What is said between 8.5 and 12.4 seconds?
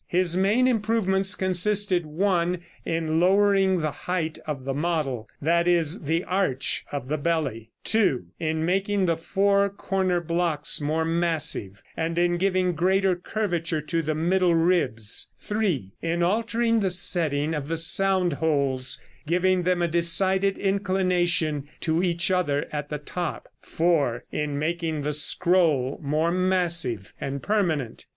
making the four corner blocks more massive, and in